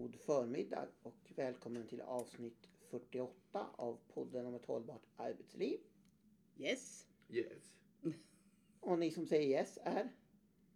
god 0.00 0.16
förmiddag 0.16 0.88
och 1.02 1.32
välkommen 1.36 1.86
till 1.86 2.00
avsnitt 2.00 2.68
48 2.90 3.66
av 3.76 3.98
podden 4.14 4.46
om 4.46 4.54
ett 4.54 4.66
hållbart 4.66 5.06
arbetsliv. 5.16 5.80
Yes. 6.58 7.06
Yes. 7.28 7.72
Och 8.80 8.98
ni 8.98 9.10
som 9.10 9.26
säger 9.26 9.48
yes 9.48 9.78
är 9.82 10.08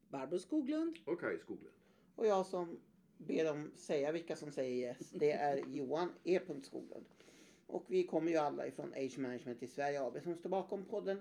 Barbro 0.08 0.38
Skoglund. 0.38 0.96
Och 1.04 1.20
Kaj 1.20 1.38
Skoglund. 1.38 1.74
och 2.16 2.26
jag 2.26 2.46
som 2.46 2.80
ber 3.18 3.44
dem 3.44 3.72
säga 3.76 4.12
vilka 4.12 4.36
som 4.36 4.52
säger 4.52 4.88
yes. 4.88 5.10
Det 5.10 5.32
är 5.32 5.64
Johan 5.72 6.12
E. 6.24 6.40
Skoglund. 6.62 7.06
Och 7.66 7.84
vi 7.88 8.06
kommer 8.06 8.30
ju 8.30 8.36
alla 8.36 8.66
ifrån 8.66 8.92
Age 8.92 9.18
Management 9.18 9.62
i 9.62 9.66
Sverige 9.66 10.02
AB 10.02 10.22
som 10.22 10.34
står 10.36 10.50
bakom 10.50 10.84
podden 10.84 11.20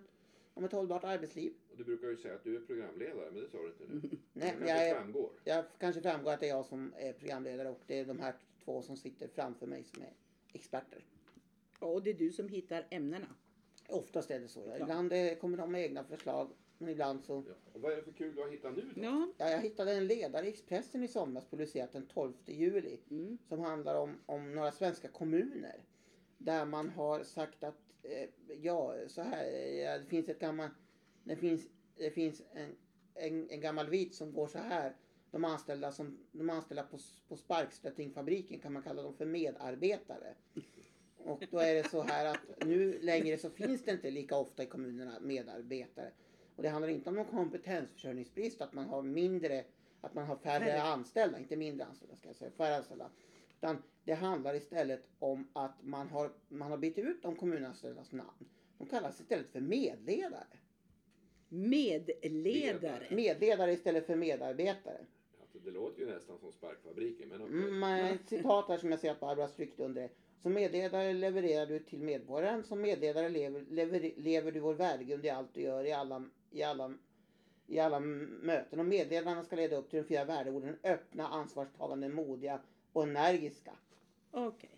om 0.54 0.64
ett 0.64 0.72
hållbart 0.72 1.04
arbetsliv. 1.04 1.54
Och 1.72 1.78
du 1.78 1.84
brukar 1.84 2.08
ju 2.08 2.18
säga 2.18 2.36
att 2.36 2.44
du 2.44 2.56
är 2.56 2.62
programledare, 2.62 3.32
men 3.32 3.44
det 3.44 3.50
sa 3.50 3.58
du 3.58 3.68
inte 3.68 3.84
nu. 3.88 4.18
Nej, 4.34 4.52
det 4.52 4.60
men 4.60 4.68
kanske 4.68 4.88
jag 4.88 4.98
framgår. 4.98 5.32
jag 5.44 5.66
kanske 5.78 6.02
framgår 6.02 6.32
att 6.32 6.40
det 6.40 6.46
är 6.46 6.56
jag 6.56 6.66
som 6.66 6.94
är 6.98 7.14
programledare 7.14 7.70
och 7.70 7.82
det 7.88 8.00
är 8.00 8.06
de 8.06 8.20
här 8.20 8.36
två 8.64 8.82
som 8.82 8.98
sitter 8.98 9.28
framför 9.28 9.68
mig 9.68 9.84
som 9.84 10.02
är 10.02 10.14
experter. 10.54 11.06
Och 11.80 12.04
det 12.04 12.10
är 12.10 12.14
du 12.14 12.32
som 12.32 12.50
hittar 12.50 12.88
ämnena. 12.90 13.28
Oftast 13.88 14.32
är 14.32 14.40
det 14.40 14.48
så. 14.48 14.64
Ja. 14.68 14.78
Ibland 14.78 15.14
eh, 15.14 15.36
kommer 15.36 15.58
de 15.58 15.72
med 15.72 15.82
egna 15.82 16.04
förslag. 16.04 16.50
Men 16.78 16.90
ibland 16.90 17.24
så... 17.24 17.44
Ja. 17.48 17.54
Och 17.74 17.82
vad 17.82 17.92
är 17.92 17.96
det 17.96 18.04
för 18.04 18.12
kul 18.12 18.36
du 18.36 18.42
har 18.42 18.50
hittat 18.50 18.76
nu 18.76 18.82
då? 18.96 19.04
Ja. 19.04 19.28
Ja, 19.38 19.50
jag 19.50 19.62
hittade 19.62 19.94
en 19.94 20.08
ledare 20.08 20.46
i 20.46 20.50
Expressen 20.50 21.04
i 21.04 21.08
somras 21.08 21.46
publicerat 21.46 21.92
den 21.92 22.06
12 22.08 22.34
juli. 22.46 23.00
Mm. 23.10 23.38
Som 23.48 23.60
handlar 23.60 23.96
om, 23.96 24.16
om 24.26 24.56
några 24.56 24.72
svenska 24.72 25.08
kommuner. 25.08 25.84
Där 26.38 26.66
man 26.66 26.90
har 26.90 27.24
sagt 27.24 27.64
att, 27.64 27.83
ja 28.62 28.96
så 29.08 29.22
här, 29.22 29.46
ja, 29.72 29.98
det 29.98 30.06
finns 30.06 30.30
ett 30.30 30.40
gammalt, 30.40 30.74
det 31.24 31.36
finns, 31.36 31.68
det 31.98 32.12
finns 32.12 32.42
en, 32.54 32.76
en, 33.14 33.50
en 33.50 33.62
gammal 33.62 33.90
vit 33.90 34.16
som 34.16 34.34
går 34.34 34.48
så 34.48 34.60
här. 34.60 34.96
De 35.32 35.46
anställda, 35.46 35.92
som, 35.92 36.18
de 36.32 36.50
anställda 36.50 36.84
på, 36.84 36.98
på 37.28 37.38
Sparkstöttingfabriken 37.38 38.60
kan 38.60 38.74
man 38.74 38.84
kalla 38.84 39.02
dem 39.02 39.14
för 39.14 39.26
medarbetare. 39.26 40.36
Och 41.18 41.44
då 41.52 41.60
är 41.60 41.76
det 41.76 41.90
så 41.90 42.02
här 42.02 42.26
att 42.26 42.66
nu 42.66 43.00
längre 43.02 43.38
så 43.38 43.50
finns 43.50 43.84
det 43.84 43.92
inte 43.92 44.12
lika 44.12 44.38
ofta 44.38 44.64
i 44.64 44.66
kommunerna 44.66 45.20
medarbetare. 45.20 46.12
Och 46.56 46.64
det 46.64 46.70
handlar 46.70 46.90
inte 46.90 47.10
om 47.10 47.16
någon 47.16 47.26
kompetensförsörjningsbrist, 47.26 48.62
att 48.62 48.74
man 48.74 48.86
har 48.86 49.02
mindre, 49.02 49.64
att 50.02 50.14
man 50.14 50.26
har 50.26 50.36
Färre. 50.36 50.82
anställda, 50.82 51.40
inte 51.40 51.56
mindre 51.56 51.86
anställda 51.86 52.16
ska 52.16 52.28
jag 52.30 52.36
säga, 52.36 52.52
färre 52.52 52.76
anställda. 52.76 53.10
Utan 53.58 53.84
det 54.06 54.14
handlar 54.14 54.56
istället 54.56 55.04
om 55.20 55.48
att 55.54 55.84
man 55.84 56.08
har, 56.08 56.32
man 56.48 56.72
har 56.72 56.78
bytt 56.78 56.98
ut 56.98 57.22
de 57.22 57.36
kommunanställdas 57.36 58.12
namn. 58.12 58.50
De 58.78 58.88
kallas 58.88 59.20
istället 59.22 59.52
för 59.52 59.60
medledare. 59.60 60.58
Medledare. 61.50 63.08
Medledare 63.12 63.74
istället 63.74 64.06
för 64.06 64.16
medarbetare. 64.16 65.06
Det 65.66 65.72
låter 65.72 66.00
ju 66.00 66.06
nästan 66.06 66.40
som 66.40 66.52
sparkfabriken, 66.52 67.30
men 67.30 67.42
okej. 67.42 67.58
Mm, 67.58 67.80
men 67.80 68.06
ett 68.06 68.30
citat 68.30 68.68
här 68.68 68.78
som 68.78 68.92
jag 68.92 69.00
ser 69.00 69.12
att 69.12 69.20
Barbara 69.20 69.48
strykt 69.48 69.80
under. 69.80 70.10
Som 70.40 70.54
medledare 70.54 71.14
levererar 71.14 71.66
du 71.66 71.80
till 71.80 72.00
medborgaren. 72.00 72.64
Som 72.64 72.82
medledare 72.82 73.30
lever, 73.30 73.66
lever, 73.70 74.12
lever 74.18 74.52
du 74.52 74.60
vår 74.60 74.74
värdegrund 74.74 75.26
i 75.26 75.30
allt 75.30 75.54
du 75.54 75.62
gör, 75.62 75.84
i 75.84 75.92
alla, 75.92 76.30
i 76.52 76.64
alla, 76.64 76.94
i 77.68 77.80
alla 77.80 78.00
möten. 78.00 78.80
Och 78.80 78.86
medledarna 78.86 79.44
ska 79.44 79.56
leda 79.56 79.76
upp 79.76 79.90
till 79.90 80.02
de 80.02 80.08
fyra 80.08 80.26
värdeorden 80.26 80.78
öppna, 80.84 81.28
ansvarstagande, 81.28 82.10
modiga 82.10 82.60
och 82.94 83.04
energiska. 83.04 83.72
Okej. 84.34 84.70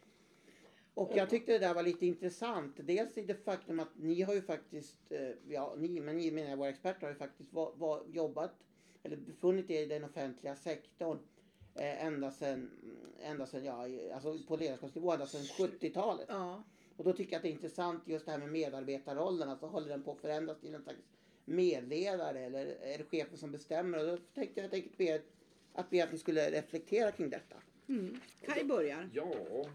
Och 0.94 1.12
jag 1.16 1.30
tyckte 1.30 1.52
det 1.52 1.60
där 1.60 1.74
var 1.74 1.84
lite 1.84 2.06
intressant. 2.06 2.74
Dels 2.78 3.18
i 3.18 3.22
det 3.22 3.36
faktum 3.36 3.80
att 3.80 3.90
ni 3.96 4.22
har 4.22 4.34
ju 4.34 4.42
faktiskt, 4.42 5.12
eh, 5.12 5.30
ja 5.48 5.76
ni, 5.78 6.00
men 6.00 6.18
ni 6.18 6.32
menar 6.32 6.56
våra 6.56 6.70
experter 6.70 7.02
har 7.02 7.10
ju 7.10 7.16
faktiskt 7.16 7.54
var, 7.54 7.72
var, 7.76 8.04
jobbat 8.08 8.52
eller 9.04 9.18
befunnit 9.18 9.70
er 9.70 9.82
i 9.82 9.86
den 9.86 10.04
offentliga 10.04 10.56
sektorn 10.56 11.20
eh, 11.76 12.06
ända 12.06 12.32
sedan, 12.32 12.72
ända 13.22 13.46
sedan, 13.46 13.66
ja, 13.66 13.88
alltså 14.14 14.38
på 14.48 14.56
ledarskapsnivå 14.56 15.12
ända 15.12 15.26
sedan 15.26 15.42
70-talet. 15.42 16.26
Ja. 16.30 16.64
Och 16.98 17.04
då 17.04 17.14
tycker 17.14 17.32
jag 17.32 17.38
att 17.38 17.44
det 17.44 17.50
är 17.50 17.54
intressant 17.54 18.08
just 18.08 18.26
det 18.26 18.32
här 18.32 18.40
med 18.40 18.52
medarbetarrollen. 18.52 19.50
Alltså 19.50 19.68
håller 19.68 19.90
den 19.90 20.04
på 20.04 20.12
att 20.12 20.22
förändras 20.22 20.60
till 20.60 20.76
en 20.76 20.84
slags 20.84 21.00
medledare 21.46 22.40
eller 22.40 22.66
är 22.66 22.98
det 22.98 23.04
chefen 23.04 23.38
som 23.38 23.52
bestämmer? 23.52 24.00
Och 24.00 24.06
då 24.06 24.18
tänkte 24.34 24.62
jag 24.62 24.72
tänkte 24.72 24.98
be, 24.98 25.22
att 25.74 25.90
be 25.90 26.04
att 26.04 26.12
ni 26.12 26.18
skulle 26.18 26.52
reflektera 26.52 27.12
kring 27.12 27.30
detta. 27.30 27.56
Mm. 27.88 28.18
Kaj 28.46 28.64
börjar. 28.64 29.10
Ja, 29.14 29.66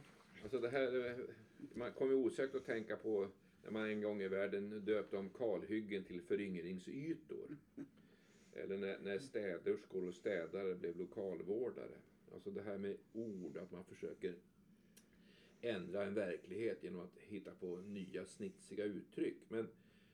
alltså 0.43 0.59
det 0.59 0.69
här... 0.69 1.17
Man 1.75 1.93
kommer 1.93 2.15
osökt 2.15 2.55
att 2.55 2.67
tänka 2.67 2.97
på 2.97 3.29
när 3.65 3.71
man 3.71 3.91
en 3.91 4.01
gång 4.01 4.23
i 4.23 4.29
världen 4.29 4.85
döpte 4.85 5.17
om 5.17 5.31
kalhyggen 5.31 6.05
till 6.05 6.23
föryngringsytor. 6.23 7.57
Eller 8.55 8.79
när, 8.79 8.99
när 8.99 9.19
städerskor 9.19 10.09
och 10.09 10.15
städare 10.15 10.75
blev 10.75 10.97
lokalvårdare. 10.97 11.99
Alltså 12.35 12.51
det 12.51 12.63
här 12.63 12.79
med 12.79 12.97
ord, 13.13 13.57
att 13.57 13.73
man 13.73 13.85
försöker 13.85 14.35
ändra 15.61 16.05
en 16.05 16.15
verklighet 16.15 16.83
genom 16.83 17.01
att 17.01 17.19
hitta 17.19 17.51
på 17.51 17.77
nya 17.77 18.25
snitsiga 18.25 18.85
uttryck. 18.85 19.37
Men 19.49 19.69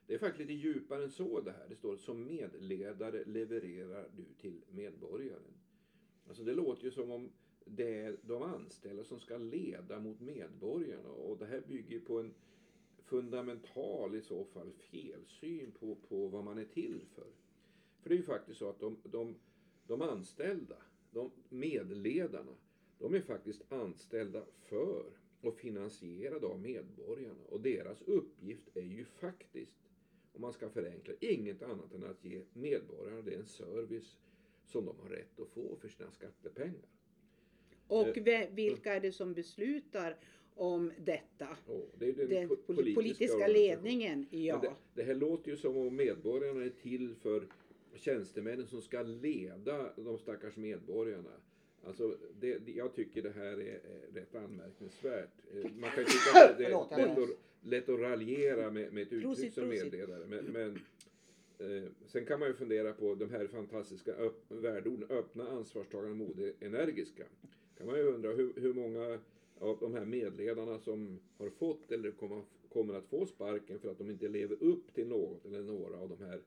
det 0.06 0.14
är 0.14 0.18
faktiskt 0.18 0.48
lite 0.48 0.52
djupare 0.52 1.02
än 1.02 1.10
så 1.10 1.40
det 1.40 1.52
här. 1.52 1.66
Det 1.68 1.76
står 1.76 1.96
som 1.96 2.26
medledare 2.26 3.24
levererar 3.24 4.08
du 4.16 4.24
till 4.40 4.60
medborgaren. 4.70 5.54
Alltså 6.28 6.44
det 6.44 6.54
låter 6.54 6.84
ju 6.84 6.90
som 6.90 7.10
om 7.10 7.30
det 7.66 8.00
är 8.00 8.16
de 8.22 8.42
anställda 8.42 9.04
som 9.04 9.20
ska 9.20 9.38
leda 9.38 10.00
mot 10.00 10.20
medborgarna 10.20 11.08
och 11.08 11.38
det 11.38 11.46
här 11.46 11.60
bygger 11.60 12.00
på 12.00 12.20
en 12.20 12.32
fundamental 12.98 14.14
i 14.14 14.22
så 14.22 14.44
fall 14.44 14.72
felsyn 14.72 15.72
på, 15.72 15.96
på 16.08 16.28
vad 16.28 16.44
man 16.44 16.58
är 16.58 16.64
till 16.64 17.00
för. 17.14 17.26
För 18.00 18.08
det 18.08 18.14
är 18.14 18.18
ju 18.18 18.22
faktiskt 18.22 18.58
så 18.58 18.68
att 18.68 18.80
de, 18.80 18.96
de, 19.04 19.34
de 19.86 20.02
anställda, 20.02 20.76
de 21.10 21.30
medledarna, 21.48 22.52
de 22.98 23.14
är 23.14 23.20
faktiskt 23.20 23.72
anställda 23.72 24.44
för 24.58 25.12
och 25.40 25.54
finansierade 25.54 26.46
av 26.46 26.60
medborgarna 26.60 27.42
och 27.48 27.60
deras 27.60 28.02
uppgift 28.02 28.76
är 28.76 28.82
ju 28.82 29.04
faktiskt, 29.04 29.78
om 30.32 30.40
man 30.40 30.52
ska 30.52 30.68
förenkla, 30.68 31.14
inget 31.20 31.62
annat 31.62 31.92
än 31.94 32.04
att 32.04 32.24
ge 32.24 32.42
medborgarna 32.52 33.22
den 33.22 33.46
service 33.46 34.18
som 34.64 34.84
de 34.84 34.98
har 34.98 35.08
rätt 35.08 35.40
att 35.40 35.48
få 35.48 35.76
för 35.76 35.88
sina 35.88 36.10
skattepengar. 36.10 36.95
Och 37.88 38.16
Eh, 38.16 38.22
ve- 38.24 38.48
vilka 38.54 38.94
är 38.94 39.00
det 39.00 39.12
som 39.12 39.34
beslutar 39.34 40.16
om 40.54 40.92
detta? 41.04 41.48
Och 41.66 41.90
det 41.98 42.08
är 42.08 42.12
den, 42.12 42.28
Den 42.28 42.48
po- 42.48 42.56
pol- 42.66 42.94
politiska, 42.94 43.34
organisationen. 43.34 43.52
ledningen. 43.52 44.26
Ja. 44.30 44.58
Det, 44.62 44.72
det 44.94 45.02
här 45.02 45.14
låter 45.14 45.50
ju 45.50 45.56
som 45.56 45.76
om 45.76 45.96
medborgarna 45.96 46.64
är 46.64 46.70
till 46.82 47.14
för 47.14 47.42
tjänstemännen 47.94 48.66
som 48.66 48.82
ska 48.82 49.02
leda 49.02 49.92
de 49.96 50.18
stackars 50.18 50.56
medborgarna. 50.56 51.30
Alltså, 51.84 52.16
det, 52.40 52.58
jag 52.66 52.94
tycker 52.94 53.22
det 53.22 53.30
här 53.36 53.60
är, 53.60 53.80
rätt 54.14 54.34
anmärkningsvärt. 54.34 55.30
Eh, 55.54 55.70
Man 55.76 55.90
kan 55.90 56.04
tycka 56.04 56.44
att 56.50 56.58
det 56.58 56.64
är 56.64 56.70
lätt 56.98 57.18
att, 57.18 57.28
lätt 57.62 57.88
att 57.88 58.00
raljera 58.00 58.70
med, 58.70 58.92
med 58.92 59.02
ett 59.02 59.12
uttryck 59.12 59.22
Prosit, 59.22 59.54
som 59.54 59.68
medledare. 59.68 60.26
Men, 60.26 60.44
men 60.44 60.78
eh, 61.58 61.88
sen 62.06 62.26
kan 62.26 62.40
man 62.40 62.48
ju 62.48 62.54
fundera 62.54 62.92
på 62.92 63.14
de 63.14 63.30
här 63.30 63.46
fantastiska 63.46 64.12
öpp, 64.12 64.44
värdeorden. 64.48 65.10
Öppna, 65.10 65.48
ansvarstagande, 65.48 66.14
modig, 66.14 66.52
energiska. 66.60 67.24
Kan 67.78 67.86
man 67.86 67.96
ju 67.96 68.02
undra 68.02 68.32
hur, 68.32 68.52
hur 68.56 68.74
många 68.74 69.18
av 69.60 69.78
de 69.80 69.94
här 69.94 70.04
medledarna 70.04 70.78
som 70.78 71.20
har 71.38 71.50
fått 71.50 71.92
eller 71.92 72.10
kommer, 72.10 72.42
kommer 72.68 72.94
att 72.94 73.06
få 73.06 73.26
sparken 73.26 73.78
för 73.78 73.90
att 73.90 73.98
de 73.98 74.10
inte 74.10 74.28
lever 74.28 74.62
upp 74.62 74.94
till 74.94 75.08
något 75.08 75.44
eller 75.44 75.62
några 75.62 75.96
av 75.96 76.08
de 76.08 76.24
här 76.24 76.40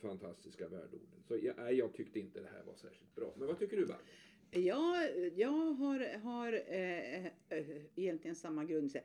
fantastiska 0.00 0.68
värdeorden. 0.68 1.22
Så 1.28 1.38
jag, 1.42 1.74
jag 1.74 1.92
tyckte 1.92 2.20
inte 2.20 2.40
det 2.40 2.48
här 2.52 2.62
var 2.66 2.74
särskilt 2.74 3.14
bra. 3.14 3.34
Men 3.36 3.48
vad 3.48 3.58
tycker 3.58 3.76
du 3.76 3.86
Barbro? 3.86 4.04
Ja, 4.50 5.08
jag 5.36 5.50
har, 5.50 6.18
har 6.18 6.52
eh, 6.52 7.26
eh, 7.26 7.66
egentligen 7.96 8.34
samma 8.34 8.64
grund. 8.64 8.96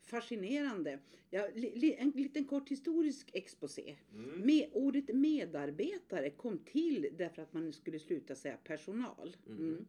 Fascinerande. 0.00 0.98
Ja, 1.30 1.48
li, 1.54 1.96
en 1.98 2.10
liten 2.10 2.44
kort 2.44 2.68
historisk 2.68 3.30
exposé. 3.32 3.96
Mm. 4.14 4.40
Med, 4.40 4.68
ordet 4.72 5.14
medarbetare 5.14 6.30
kom 6.30 6.58
till 6.58 7.08
därför 7.18 7.42
att 7.42 7.52
man 7.52 7.72
skulle 7.72 7.98
sluta 7.98 8.34
säga 8.34 8.56
personal. 8.64 9.36
Mhm. 9.46 9.58
Mm. 9.58 9.86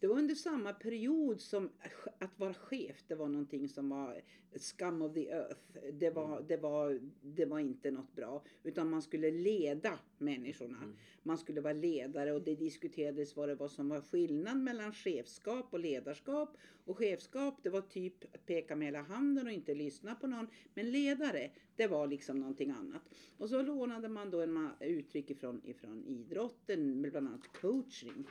Det 0.00 0.06
var 0.06 0.18
under 0.18 0.34
samma 0.34 0.72
period 0.72 1.40
som 1.40 1.70
att 2.18 2.38
vara 2.38 2.54
chef, 2.54 3.04
det 3.08 3.14
var 3.14 3.28
någonting 3.28 3.68
som 3.68 3.88
var 3.88 4.22
scum 4.56 5.02
of 5.02 5.14
the 5.14 5.28
earth. 5.28 5.60
Det 5.92 6.10
var, 6.10 6.44
det 6.48 6.56
var, 6.56 7.00
det 7.22 7.44
var 7.44 7.58
inte 7.58 7.90
något 7.90 8.16
bra. 8.16 8.44
Utan 8.62 8.90
man 8.90 9.02
skulle 9.02 9.30
leda 9.30 9.98
människorna. 10.18 10.78
Mm. 10.78 10.96
Man 11.22 11.38
skulle 11.38 11.60
vara 11.60 11.72
ledare 11.72 12.32
och 12.32 12.42
det 12.42 12.54
diskuterades 12.54 13.36
vad 13.36 13.48
det 13.48 13.54
var 13.54 13.68
som 13.68 13.88
var 13.88 14.00
skillnad 14.00 14.56
mellan 14.56 14.92
chefskap 14.92 15.66
och 15.70 15.80
ledarskap. 15.80 16.56
Och 16.84 16.98
chefskap 16.98 17.54
det 17.62 17.70
var 17.70 17.80
typ 17.80 18.34
att 18.34 18.46
peka 18.46 18.76
med 18.76 18.86
hela 18.86 19.02
handen 19.02 19.46
och 19.46 19.52
inte 19.52 19.74
lyssna 19.74 20.14
på 20.14 20.26
någon. 20.26 20.46
Men 20.74 20.92
ledare 20.92 21.50
det 21.76 21.86
var 21.86 22.06
liksom 22.06 22.40
någonting 22.40 22.70
annat. 22.70 23.02
Och 23.38 23.48
så 23.48 23.62
lånade 23.62 24.08
man 24.08 24.30
då 24.30 24.40
en 24.40 24.68
uttryck 24.80 25.30
ifrån, 25.30 25.60
ifrån 25.64 26.04
idrotten, 26.04 27.02
bland 27.02 27.28
annat 27.28 27.60
coaching. 27.60 28.26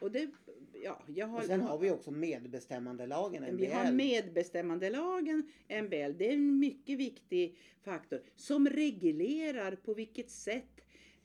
Och 0.00 0.10
det, 0.12 0.28
ja, 0.82 1.02
jag 1.06 1.26
har... 1.26 1.38
Och 1.38 1.44
sen 1.44 1.60
har 1.60 1.78
vi 1.78 1.90
också 1.90 2.10
medbestämmandelagen, 2.10 3.42
MBL. 3.42 3.60
Vi 3.60 3.66
har 3.66 3.92
medbestämmandelagen, 3.92 5.52
MBL. 5.68 6.12
Det 6.18 6.28
är 6.28 6.32
en 6.32 6.58
mycket 6.58 6.98
viktig 6.98 7.58
faktor 7.82 8.22
som 8.36 8.68
reglerar 8.68 9.76
på 9.76 9.94
vilket 9.94 10.30
sätt 10.30 10.80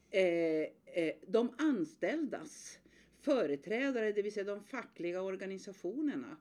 eh, 0.09 0.23
eh, 0.23 1.13
de 1.27 1.53
anställdas 1.57 2.79
företrädare, 3.21 4.11
det 4.11 4.21
vill 4.21 4.33
säga 4.33 4.43
de 4.43 4.63
fackliga 4.63 5.21
organisationerna, 5.21 6.37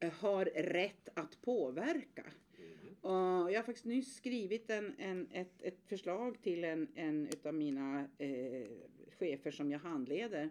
eh, 0.00 0.12
har 0.12 0.44
rätt 0.44 1.08
att 1.14 1.42
påverka. 1.42 2.24
Mm. 2.58 2.94
Och 3.00 3.52
jag 3.52 3.58
har 3.58 3.62
faktiskt 3.62 3.86
nyss 3.86 4.16
skrivit 4.16 4.70
en, 4.70 4.94
en, 4.98 5.28
ett, 5.32 5.62
ett 5.62 5.78
förslag 5.86 6.42
till 6.42 6.64
en, 6.64 6.88
en 6.94 7.26
utav 7.26 7.54
mina 7.54 8.08
eh, 8.18 8.68
chefer 9.18 9.50
som 9.50 9.70
jag 9.70 9.78
handleder 9.78 10.50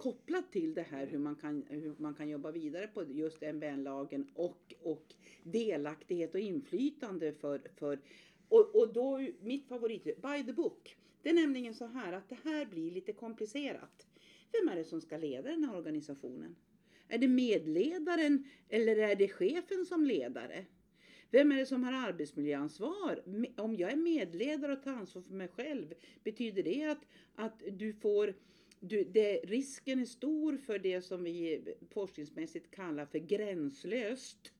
kopplat 0.00 0.52
till 0.52 0.74
det 0.74 0.82
här 0.82 1.06
hur 1.06 1.18
man 1.18 1.36
kan, 1.36 1.64
hur 1.68 1.94
man 1.98 2.14
kan 2.14 2.28
jobba 2.28 2.50
vidare 2.50 2.86
på 2.86 3.04
just 3.04 3.40
MBN-lagen 3.40 4.26
och, 4.34 4.74
och 4.82 5.14
delaktighet 5.42 6.34
och 6.34 6.40
inflytande 6.40 7.32
för, 7.32 7.60
för 7.76 7.98
och, 8.48 8.76
och 8.76 8.92
då 8.92 9.18
mitt 9.40 9.68
favorit, 9.68 10.04
by 10.04 10.44
the 10.46 10.52
book. 10.52 10.96
Det 11.22 11.30
är 11.30 11.34
nämligen 11.34 11.74
så 11.74 11.86
här 11.86 12.12
att 12.12 12.28
det 12.28 12.38
här 12.44 12.66
blir 12.66 12.90
lite 12.90 13.12
komplicerat. 13.12 14.06
Vem 14.52 14.68
är 14.68 14.76
det 14.76 14.84
som 14.84 15.00
ska 15.00 15.16
leda 15.16 15.50
den 15.50 15.64
här 15.64 15.76
organisationen? 15.76 16.56
Är 17.08 17.18
det 17.18 17.28
medledaren 17.28 18.44
eller 18.68 18.96
är 18.96 19.16
det 19.16 19.28
chefen 19.28 19.86
som 19.86 20.04
ledare? 20.04 20.64
Vem 21.30 21.52
är 21.52 21.56
det 21.56 21.66
som 21.66 21.84
har 21.84 21.92
arbetsmiljöansvar? 21.92 23.22
Om 23.56 23.76
jag 23.76 23.92
är 23.92 23.96
medledare 23.96 24.72
och 24.72 24.82
tar 24.82 24.92
ansvar 24.92 25.22
för 25.22 25.34
mig 25.34 25.48
själv, 25.48 25.94
betyder 26.24 26.62
det 26.62 26.84
att, 26.84 27.06
att 27.34 27.62
du 27.70 27.92
får 27.92 28.34
du, 28.80 29.04
det, 29.04 29.40
risken 29.44 30.00
är 30.00 30.04
stor 30.04 30.56
för 30.56 30.78
det 30.78 31.02
som 31.02 31.24
vi 31.24 31.64
forskningsmässigt 31.90 32.70
kallar 32.70 33.06
för 33.06 33.18
gränslöst. 33.18 34.52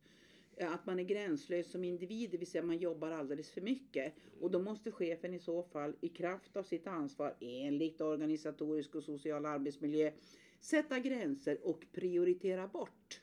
Eh, 0.57 0.73
att 0.73 0.87
man 0.87 0.99
är 0.99 1.05
gränslös 1.05 1.71
som 1.71 1.85
individ, 1.85 2.31
det 2.31 2.39
vill 2.39 2.51
säga 2.51 2.65
man 2.65 2.79
jobbar 2.79 3.11
alldeles 3.11 3.51
för 3.51 3.61
mycket. 3.61 4.15
Och 4.41 4.51
då 4.51 4.63
måste 4.63 4.91
chefen 4.91 5.35
i 5.35 5.39
så 5.39 5.63
fall 5.63 5.97
i 6.01 6.09
kraft 6.09 6.57
av 6.57 6.63
sitt 6.63 6.87
ansvar 6.87 7.37
enligt 7.41 8.01
organisatorisk 8.01 8.95
och 8.95 9.05
social 9.05 9.47
arbetsmiljö 9.47 10.13
sätta 10.61 10.99
gränser 10.99 11.67
och 11.67 11.87
prioritera 11.93 12.69
bort. 12.69 13.21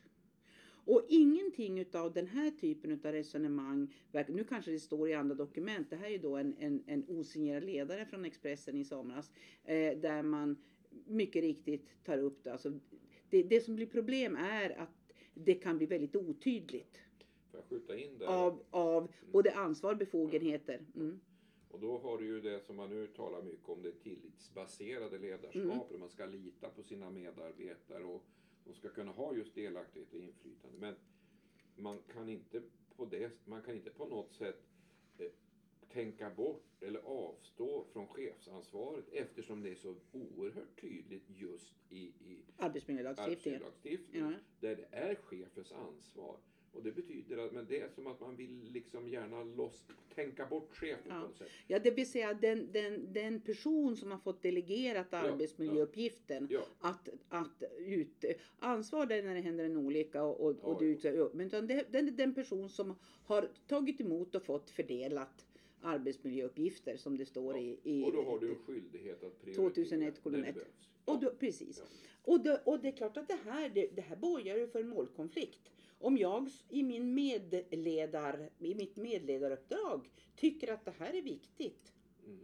Och 0.87 1.05
ingenting 1.09 1.79
utav 1.79 2.13
den 2.13 2.27
här 2.27 2.51
typen 2.51 2.91
av 2.91 3.11
resonemang, 3.11 3.93
nu 4.27 4.43
kanske 4.43 4.71
det 4.71 4.79
står 4.79 5.09
i 5.09 5.13
andra 5.13 5.35
dokument, 5.35 5.89
det 5.89 5.95
här 5.95 6.05
är 6.05 6.11
ju 6.11 6.17
då 6.17 6.37
en, 6.37 6.55
en, 6.59 6.83
en 6.87 7.05
osignerad 7.07 7.63
ledare 7.63 8.05
från 8.05 8.25
Expressen 8.25 8.77
i 8.77 8.85
somras, 8.85 9.31
eh, 9.63 9.97
där 9.97 10.23
man 10.23 10.57
mycket 11.05 11.41
riktigt 11.41 12.03
tar 12.03 12.17
upp 12.17 12.43
det. 12.43 12.51
Alltså, 12.51 12.79
det. 13.29 13.43
Det 13.43 13.61
som 13.61 13.75
blir 13.75 13.85
problem 13.85 14.35
är 14.35 14.69
att 14.69 15.13
det 15.33 15.53
kan 15.53 15.77
bli 15.77 15.85
väldigt 15.85 16.15
otydligt 16.15 16.99
Får 17.51 17.59
jag 17.59 17.65
skjuta 17.65 17.97
in 17.97 18.17
där? 18.17 18.25
av, 18.25 18.63
av 18.69 19.11
både 19.31 19.53
ansvar 19.53 19.91
och 19.91 19.97
befogenheter. 19.97 20.85
Mm. 20.95 21.19
Och 21.69 21.79
då 21.79 21.97
har 21.97 22.17
du 22.17 22.25
ju 22.25 22.41
det 22.41 22.65
som 22.65 22.75
man 22.75 22.89
nu 22.89 23.07
talar 23.07 23.41
mycket 23.41 23.69
om, 23.69 23.81
det 23.81 23.91
tillitsbaserade 23.91 25.17
ledarskap. 25.17 25.89
Mm. 25.89 25.99
Man 25.99 26.09
ska 26.09 26.25
lita 26.25 26.69
på 26.69 26.83
sina 26.83 27.09
medarbetare 27.09 28.03
och 28.03 28.23
de 28.65 28.73
ska 28.73 28.89
kunna 28.89 29.11
ha 29.11 29.35
just 29.35 29.55
delaktighet 29.55 30.13
och 30.13 30.19
inflytande. 30.19 30.77
Men 30.79 30.95
man 31.75 31.99
kan 32.13 32.29
inte 32.29 32.61
på, 32.95 33.05
det, 33.05 33.31
man 33.45 33.61
kan 33.61 33.75
inte 33.75 33.89
på 33.89 34.05
något 34.05 34.33
sätt 34.33 34.63
eh, 35.17 35.27
tänka 35.93 36.29
bort 36.29 36.83
eller 36.83 36.99
avstå 36.99 37.85
från 37.93 38.07
chefsansvaret 38.07 39.05
eftersom 39.11 39.63
det 39.63 39.69
är 39.69 39.75
så 39.75 39.95
oerhört 40.11 40.81
tydligt 40.81 41.23
just 41.27 41.75
i, 41.89 41.97
i 42.03 42.43
Arbetsmiljölagstiftningen. 42.57 43.61
arbetsmiljölagstiftningen. 43.63 44.31
Ja. 44.31 44.67
Där 44.67 44.75
det 44.75 44.97
är 44.97 45.15
chefens 45.15 45.71
ansvar. 45.71 46.35
Och 46.71 46.83
det 46.83 46.91
betyder 46.91 47.37
att 47.37 47.51
men 47.51 47.65
det 47.69 47.79
är 47.81 47.89
som 47.89 48.07
att 48.07 48.19
man 48.19 48.35
vill 48.35 48.69
liksom 48.71 49.09
gärna 49.09 49.43
loss, 49.43 49.83
tänka 50.15 50.45
bort 50.45 50.69
chefen 50.75 51.03
Ja. 51.07 51.13
på 51.21 51.27
något 51.27 51.37
sätt. 51.37 51.47
Ja, 51.67 51.79
det 51.79 51.91
vill 51.91 52.11
säga 52.11 52.33
den, 52.33 52.71
den, 52.71 53.13
den 53.13 53.41
person 53.41 53.95
som 53.97 54.11
har 54.11 54.17
fått 54.17 54.41
delegerat 54.41 55.13
arbetsmiljöuppgiften 55.13 56.47
Ja, 56.51 56.65
att, 56.79 57.09
att 57.29 57.63
ut, 57.77 58.25
ansvar 58.59 59.05
där 59.05 59.23
när 59.23 59.35
det 59.35 59.41
händer 59.41 59.65
en 59.65 59.77
olycka 59.77 60.23
och, 60.23 60.39
och, 60.39 60.49
och 60.49 60.73
Ja, 60.73 60.79
du 60.79 60.85
ja. 60.89 60.91
utsätter 60.95 61.19
upp. 61.19 61.33
Men 61.33 61.47
utan 61.47 61.67
det, 61.67 61.85
den 61.91 62.07
är 62.07 62.11
den 62.11 62.33
person 62.33 62.69
som 62.69 62.95
har 63.25 63.49
tagit 63.67 64.01
emot 64.01 64.35
och 64.35 64.43
fått 64.43 64.69
fördelat 64.69 65.45
arbetsmiljöuppgifter 65.81 66.97
som 66.97 67.17
det 67.17 67.25
står 67.25 67.55
Ja, 67.57 67.61
i, 67.61 67.79
i 67.83 68.03
och 68.03 68.11
då 68.11 68.23
har 68.23 68.39
du 68.39 68.49
en 68.49 68.55
skyldighet 68.55 69.23
att 69.23 69.41
prioritera 69.41 69.69
2001 69.69 70.23
kolon 70.23 70.39
där 70.41 70.43
det 70.45 70.49
ett. 70.49 70.55
behövs. 70.55 70.89
och 71.05 71.19
då, 71.19 71.27
Ja. 71.27 71.31
precis. 71.39 71.77
Ja. 71.79 71.85
Och, 72.33 72.43
då, 72.43 72.57
och 72.65 72.79
det 72.79 72.87
är 72.87 72.91
klart 72.91 73.17
att 73.17 73.27
det 73.27 73.39
här, 73.45 73.69
det, 73.69 73.87
det 73.95 74.01
här 74.01 74.15
borgar 74.15 74.57
ju 74.57 74.67
för 74.67 74.79
en 74.79 74.89
målkonflikt. 74.89 75.71
Om 75.99 76.17
jag 76.17 76.49
i, 76.69 76.83
min 76.83 77.13
medledar, 77.13 78.49
i 78.59 78.75
mitt 78.75 78.95
medledaruppdrag 78.95 80.09
tycker 80.35 80.73
att 80.73 80.85
det 80.85 80.91
här 80.97 81.13
är 81.13 81.21
viktigt 81.21 81.93
Mm. 82.25 82.39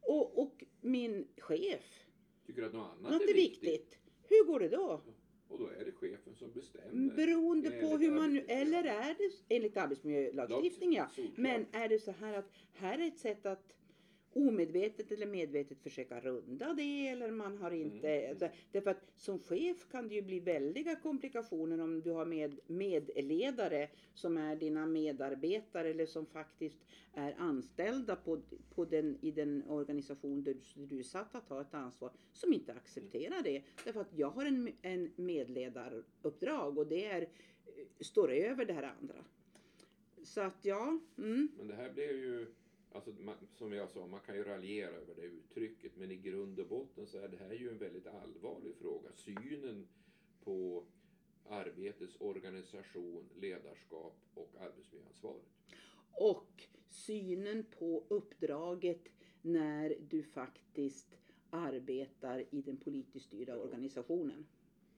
och, 0.00 0.38
och 0.42 0.64
min 0.80 1.28
chef 1.36 2.06
Tycker 2.46 2.62
att 2.62 2.72
något 2.72 2.86
annat 2.98 3.12
att 3.12 3.22
är 3.22 3.28
är 3.30 3.34
viktigt. 3.34 3.98
Hur 4.22 4.44
går 4.46 4.60
det 4.60 4.68
då? 4.68 5.00
Och 5.48 5.58
då 5.58 5.66
är 5.66 5.84
det 5.84 5.92
chefen 5.92 6.34
som 6.34 6.52
bestämmer. 6.52 7.14
Beroende 7.16 7.70
på 7.70 7.86
hur 7.86 8.10
man 8.10 8.34
nu, 8.34 8.44
eller 8.48 8.84
är 8.84 9.14
det 9.18 9.54
enligt 9.54 9.76
arbetsmiljölagstiftningen 9.76 11.06
ja. 11.16 11.24
Men 11.36 11.66
är 11.72 11.88
det 11.88 11.98
så 11.98 12.10
här 12.10 12.38
att 12.38 12.50
här 12.72 12.98
är 12.98 13.08
ett 13.08 13.18
sätt 13.18 13.46
att 13.46 13.72
omedvetet 14.34 15.12
eller 15.12 15.26
medvetet 15.26 15.82
försöka 15.82 16.20
runda 16.20 16.74
det 16.74 17.08
eller 17.08 17.30
man 17.30 17.58
har 17.58 17.70
inte. 17.70 18.08
Mm. 18.08 18.30
Alltså, 18.30 18.48
därför 18.72 18.90
att 18.90 19.02
som 19.16 19.38
chef 19.38 19.88
kan 19.90 20.08
det 20.08 20.14
ju 20.14 20.22
bli 20.22 20.40
väldiga 20.40 20.96
komplikationer 20.96 21.80
om 21.80 22.02
du 22.02 22.10
har 22.10 22.26
med, 22.26 22.60
medledare 22.66 23.88
som 24.14 24.36
är 24.36 24.56
dina 24.56 24.86
medarbetare 24.86 25.90
eller 25.90 26.06
som 26.06 26.26
faktiskt 26.26 26.78
är 27.14 27.34
anställda 27.38 28.16
på, 28.16 28.40
på 28.74 28.84
den, 28.84 29.18
i 29.20 29.30
den 29.30 29.62
organisation 29.68 30.44
där 30.44 30.54
du, 30.74 30.86
du 30.86 30.98
är 30.98 31.02
satt 31.02 31.34
att 31.34 31.48
ha 31.48 31.60
ett 31.60 31.74
ansvar 31.74 32.10
som 32.32 32.52
inte 32.52 32.72
accepterar 32.72 33.42
det. 33.42 33.62
Därför 33.84 34.00
att 34.00 34.18
jag 34.18 34.30
har 34.30 34.44
en, 34.44 34.72
en 34.82 35.12
medledaruppdrag 35.16 36.78
och 36.78 36.86
det 36.86 37.04
är, 37.04 37.28
står 38.00 38.32
över 38.32 38.64
det 38.64 38.72
här 38.72 38.94
andra. 39.00 39.24
Så 40.22 40.40
att 40.40 40.58
ja, 40.62 40.98
mm, 41.18 41.48
Men 41.58 41.68
det 41.68 41.74
här 41.74 41.90
blir 41.90 42.12
ju, 42.12 42.46
alltså, 42.94 43.12
man, 43.12 43.36
som 43.54 43.72
jag 43.72 43.90
sa, 43.90 44.06
man 44.06 44.20
kan 44.20 44.34
ju 44.36 44.44
raljera 44.44 44.94
över 44.94 45.14
det 45.14 45.22
uttrycket. 45.22 45.96
Men 45.96 46.10
i 46.10 46.16
grund 46.16 46.60
och 46.60 46.66
botten 46.66 47.06
så 47.06 47.18
är 47.18 47.28
det 47.28 47.36
här 47.36 47.52
ju 47.52 47.68
en 47.68 47.78
väldigt 47.78 48.06
allvarlig 48.06 48.74
fråga. 48.76 49.12
Synen 49.14 49.88
på 50.44 50.84
arbetets 51.48 52.16
organisation, 52.20 53.28
ledarskap 53.36 54.16
och 54.34 54.50
arbetsmiljöansvaret. 54.60 55.44
och 56.16 56.64
synen 56.88 57.64
på 57.78 58.04
uppdraget 58.08 59.08
när 59.42 59.96
du 60.10 60.22
faktiskt 60.22 61.18
arbetar 61.50 62.44
i 62.50 62.62
den 62.62 62.76
politiskt 62.76 63.26
styrda 63.26 63.56
organisationen. 63.58 64.46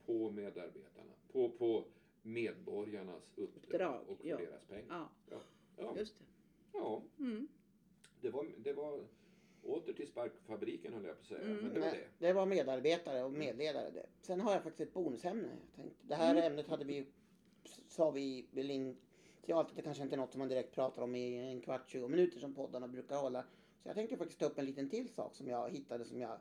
På 0.06 0.30
medarbetarna, 0.30 1.12
på, 1.32 1.50
på 1.50 1.84
medborgarnas 2.22 3.32
uppdrag, 3.36 3.64
Uppdrag, 3.64 4.08
och 4.08 4.18
ja. 4.22 4.36
deras 4.36 4.64
pengar. 4.64 4.86
Ja, 4.88 5.10
Ja, 5.30 5.40
ja, 5.76 5.98
just 5.98 6.18
det. 6.18 6.24
ja 6.72 7.02
Mm. 7.18 7.48
Det, 8.26 8.32
var, 8.32 8.46
det 8.58 8.72
var 8.72 9.00
åter 9.62 9.92
till 9.92 10.06
sparkfabriken 10.08 10.92
höll 10.92 11.04
jag 11.04 11.14
på 11.16 11.20
att 11.20 11.26
säga. 11.26 11.40
Mm. 11.40 11.56
Men 11.56 11.74
det 11.74 11.80
var 11.80 11.86
det. 11.86 12.26
det 12.26 12.32
var 12.32 12.46
medarbetare 12.46 13.24
och 13.24 13.32
medledare 13.32 13.90
det. 13.90 14.06
Sen 14.20 14.40
har 14.40 14.52
jag 14.52 14.62
faktiskt 14.62 14.88
ett 14.88 14.94
bonusämne. 14.94 15.48
Jag 15.48 15.76
tänkte, 15.76 16.06
det 16.06 16.14
här 16.14 16.30
Mm. 16.34 16.44
ämnet 16.44 16.68
hade 16.68 16.84
vi, 16.84 17.06
sa 17.88 18.10
vi 18.10 18.46
väl 18.50 18.70
initialt 18.70 19.70
att 19.70 19.76
det 19.76 19.82
kanske 19.82 20.02
inte 20.02 20.14
är 20.14 20.18
något 20.18 20.32
som 20.32 20.38
man 20.38 20.48
direkt 20.48 20.74
pratar 20.74 21.02
om 21.02 21.14
i 21.14 21.36
en 21.36 21.60
kvart, 21.60 21.90
20 21.90 22.08
minuter 22.08 22.40
som 22.40 22.54
poddarna 22.54 22.88
brukar 22.88 23.16
hålla. 23.16 23.42
Så 23.82 23.88
jag 23.88 23.94
tänkte 23.94 24.16
faktiskt 24.16 24.40
ta 24.40 24.46
upp 24.46 24.58
en 24.58 24.64
liten 24.64 24.90
till 24.90 25.08
sak 25.08 25.34
som 25.34 25.48
jag 25.48 25.70
hittade 25.70 26.04
som 26.04 26.20
jag 26.20 26.38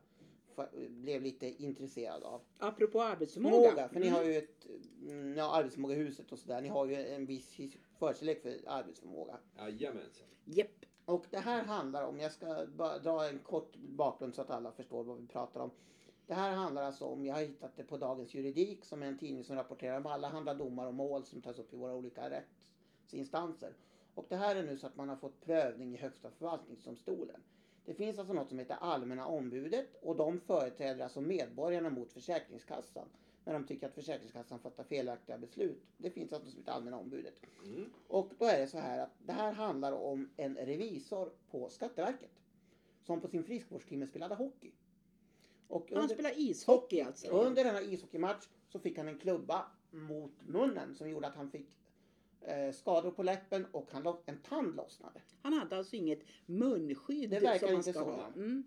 blev 0.90 1.22
lite 1.22 1.64
intresserad 1.64 2.24
av. 2.24 2.42
Apropå 2.60 3.02
arbetsförmåga. 3.02 3.56
Förmåga, 3.70 3.90
för 3.90 4.00
ni 4.00 4.08
Mm. 4.08 4.18
har 4.20 4.24
ju 4.26 4.36
ett, 4.38 4.66
mm, 5.02 5.38
ja, 5.38 5.56
arbetsförmågehuset 5.56 6.32
och 6.32 6.40
sådär. 6.40 6.62
Ni 6.62 6.68
har 6.70 6.86
ju 6.86 6.96
en 6.96 7.26
viss 7.26 7.56
förkärlek 8.00 8.42
för 8.42 8.56
arbetsförmåga. 8.68 9.38
Jajamensan. 9.58 10.28
Japp. 10.46 10.70
Och 11.06 11.26
det 11.30 11.38
här 11.40 11.64
handlar 11.64 12.04
om, 12.04 12.20
jag 12.20 12.32
ska 12.32 12.66
bara 12.76 13.00
dra 13.00 13.28
en 13.30 13.40
kort 13.40 13.76
bakgrund 13.76 14.36
så 14.36 14.42
att 14.42 14.50
alla 14.50 14.72
förstår 14.72 15.04
vad 15.04 15.18
vi 15.22 15.28
pratar 15.28 15.60
om. 15.62 15.72
Det 16.28 16.34
här 16.34 16.52
handlar 16.56 16.84
alltså 16.84 17.06
om, 17.06 17.26
jag 17.26 17.34
har 17.36 17.42
hittat 17.42 17.76
det 17.76 17.84
på 17.84 17.98
Dagens 17.98 18.34
Juridik 18.34 18.86
som 18.86 19.04
är 19.04 19.08
en 19.08 19.18
tidning 19.18 19.44
som 19.44 19.56
rapporterar 19.56 19.98
om 19.98 20.06
alla 20.06 20.28
handla 20.30 20.54
domar 20.54 20.88
och 20.88 20.94
mål 20.94 21.26
som 21.26 21.42
tas 21.42 21.60
upp 21.60 21.74
i 21.74 21.78
våra 21.78 21.96
olika 21.96 22.30
rättsinstanser. 22.30 23.74
Och 24.14 24.26
det 24.30 24.36
här 24.36 24.56
är 24.56 24.64
nu 24.64 24.78
så 24.78 24.88
att 24.88 24.96
man 24.96 25.10
har 25.10 25.16
fått 25.16 25.42
prövning 25.42 25.94
i 25.94 25.98
Högsta 25.98 26.32
förvaltningsdomstolen. 26.32 27.42
Det 27.86 27.94
finns 27.94 28.20
alltså 28.20 28.34
något 28.34 28.50
som 28.50 28.60
heter 28.60 28.78
Allmänna 28.82 29.28
ombudet 29.28 29.88
och 30.02 30.16
de 30.16 30.40
företräder 30.40 31.04
alltså 31.04 31.22
medborgarna 31.22 31.90
mot 31.90 32.12
Försäkringskassan 32.12 33.08
när 33.46 33.54
de 33.54 33.64
tycker 33.64 33.88
att 33.88 33.96
Försäkringskassan 33.96 34.60
fattar 34.60 34.84
felaktiga 34.84 35.38
beslut. 35.38 35.84
Det 35.98 36.12
finns 36.12 36.34
alltså 36.34 36.46
något 36.46 36.52
som 36.54 36.62
heter 36.62 36.72
Allmänna 36.72 36.98
ombudet. 36.98 37.42
Mm. 37.66 37.90
Och 38.08 38.32
då 38.40 38.46
är 38.46 38.60
det 38.60 38.68
så 38.68 38.78
här 38.78 39.00
att 39.00 39.12
det 39.26 39.34
här 39.34 39.52
handlar 39.54 39.92
om 39.92 40.30
en 40.38 40.56
revisor 40.56 41.30
på 41.52 41.70
Skatteverket. 41.70 42.32
Som 43.04 43.22
på 43.22 43.28
sin 43.28 43.44
friskvårdstimme 43.44 44.08
spelade 44.08 44.36
hockey. 44.36 44.72
Och 45.68 45.92
Han 45.96 46.10
spelar 46.10 46.40
ishockey 46.40 47.02
alltså. 47.02 47.28
under 47.28 47.64
denna 47.64 47.82
ishockeymatch 47.82 48.48
så 48.70 48.80
fick 48.80 48.98
han 48.98 49.08
en 49.08 49.20
klubba 49.20 49.66
mot 49.92 50.32
munnen 50.48 50.96
som 50.96 51.10
gjorde 51.10 51.28
att 51.28 51.36
han 51.36 51.52
fick 51.52 51.78
skador 52.74 53.12
på 53.12 53.24
läppen 53.24 53.66
och 53.72 53.88
han, 53.92 54.18
en 54.26 54.42
tand 54.42 54.76
lossnade. 54.76 55.22
Han 55.42 55.54
hade 55.54 55.78
alltså 55.78 55.96
inget 55.96 56.20
munskydd. 56.46 57.30
Det 57.30 57.40
verkar 57.40 57.74
inte 57.74 57.94
så? 57.94 58.20
Mm. 58.36 58.64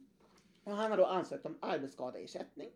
Och 0.64 0.72
han 0.72 0.90
har 0.90 0.98
då 0.98 1.06
ansökt 1.06 1.46
om 1.46 1.58
arbetsskadeersättning. 1.60 2.70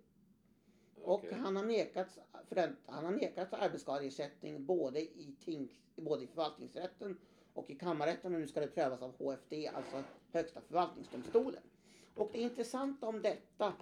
Och 1.02 1.14
Okej. 1.14 1.32
han 1.32 1.56
har 1.56 1.64
nekats, 1.64 2.18
för 2.48 2.54
den, 2.54 2.76
han 2.86 3.04
har 3.04 3.12
nekats 3.12 3.52
arbetsskadeersättning 3.52 4.66
både 4.66 5.00
i, 5.00 5.36
ting, 5.44 5.68
både 5.96 6.24
i 6.24 6.26
förvaltningsrätten 6.26 7.18
och 7.54 7.70
i 7.70 7.74
kammarrätten 7.74 8.34
och 8.34 8.40
nu 8.40 8.46
ska 8.46 8.60
det 8.60 8.66
prövas 8.66 9.02
av 9.02 9.12
HFD, 9.18 9.68
alltså 9.74 10.02
Högsta 10.32 10.60
förvaltningsdomstolen. 10.60 11.62
Och 12.14 12.30
det 12.32 12.38
intressanta 12.38 13.06
om 13.06 13.22
detta, 13.22 13.72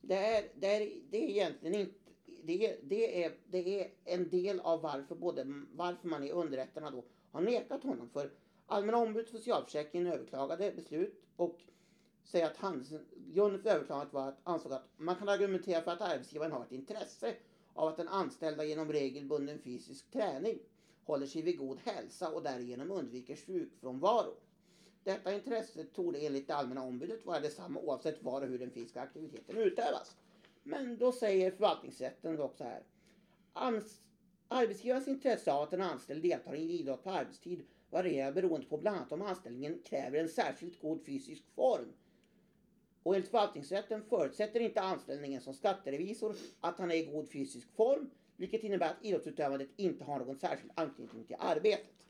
det 0.00 0.14
är, 0.14 0.48
det 0.54 0.66
är, 0.66 1.00
det 1.10 1.24
är 1.24 1.28
egentligen 1.30 1.80
inte 1.80 2.05
det 2.46 2.66
är, 2.66 2.78
det, 2.82 3.24
är, 3.24 3.32
det 3.50 3.82
är 3.84 3.90
en 4.04 4.30
del 4.30 4.60
av 4.60 4.80
varför, 4.82 5.14
både, 5.14 5.44
varför 5.72 6.08
man 6.08 6.24
i 6.24 6.30
underrätterna 6.30 6.90
då 6.90 7.04
har 7.32 7.40
nekat 7.40 7.82
honom. 7.82 8.08
För 8.08 8.30
Allmänna 8.68 8.98
ombud 8.98 9.28
för 9.28 9.38
socialförsäkringen 9.38 10.06
överklagade 10.12 10.72
beslut 10.72 11.22
och 11.36 11.58
säger 12.24 12.46
att 12.46 12.56
hans, 12.56 12.92
grunden 13.16 13.60
för 13.62 13.70
överklagandet 13.70 14.12
var 14.14 14.28
att 14.28 14.40
ansåg 14.44 14.72
att 14.72 14.88
man 14.96 15.16
kan 15.16 15.28
argumentera 15.28 15.80
för 15.80 15.90
att 15.90 16.00
arbetsgivaren 16.00 16.52
har 16.52 16.62
ett 16.62 16.72
intresse 16.72 17.34
av 17.74 17.88
att 17.88 17.96
den 17.96 18.08
anställda 18.08 18.64
genom 18.64 18.92
regelbunden 18.92 19.58
fysisk 19.58 20.10
träning 20.10 20.58
håller 21.04 21.26
sig 21.26 21.42
vid 21.42 21.58
god 21.58 21.78
hälsa 21.78 22.28
och 22.28 22.42
därigenom 22.42 22.90
undviker 22.90 23.36
sjukfrånvaro. 23.36 24.34
Detta 25.04 25.32
intresse 25.32 25.84
torde 25.84 26.18
enligt 26.18 26.46
det 26.46 26.54
allmänna 26.54 26.82
ombudet 26.82 27.26
vara 27.26 27.40
detsamma 27.40 27.80
oavsett 27.80 28.22
var 28.22 28.40
och 28.42 28.48
hur 28.48 28.58
den 28.58 28.70
fysiska 28.70 29.00
aktiviteten 29.00 29.56
utövas. 29.56 30.16
Men 30.68 30.98
då 30.98 31.12
säger 31.12 31.50
förvaltningsrätten 31.50 32.40
också 32.40 32.64
här. 32.64 32.82
Arbetsgivarens 34.48 35.08
intresse 35.08 35.52
av 35.52 35.62
att 35.62 35.72
en 35.72 35.82
anställd 35.82 36.22
deltar 36.22 36.54
i 36.54 36.80
idrott 36.80 37.04
på 37.04 37.10
arbetstid 37.10 37.64
varierar 37.90 38.32
beroende 38.32 38.66
på 38.66 38.76
bland 38.76 38.96
annat 38.96 39.12
om 39.12 39.22
anställningen 39.22 39.78
kräver 39.84 40.18
en 40.18 40.28
särskilt 40.28 40.80
god 40.80 41.06
fysisk 41.06 41.42
form. 41.54 41.92
Och 43.02 43.14
enligt 43.14 43.30
förvaltningsrätten 43.30 44.02
förutsätter 44.02 44.60
inte 44.60 44.80
anställningen 44.80 45.40
som 45.40 45.54
skatterevisor 45.54 46.36
att 46.60 46.78
han 46.78 46.90
är 46.90 46.94
i 46.94 47.02
god 47.02 47.28
fysisk 47.28 47.68
form, 47.76 48.06
vilket 48.36 48.64
innebär 48.64 48.90
att 48.90 49.04
idrottsutövandet 49.04 49.68
inte 49.76 50.04
har 50.04 50.18
någon 50.18 50.36
särskild 50.36 50.72
anknytning 50.74 51.24
till 51.24 51.36
arbetet. 51.38 52.05